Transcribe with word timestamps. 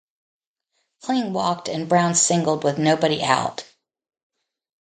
Kling 1.03 1.31
walked 1.31 1.69
and 1.69 1.87
Brown 1.87 2.15
singled 2.15 2.63
with 2.63 2.79
nobody 2.79 3.21
out. 3.23 3.71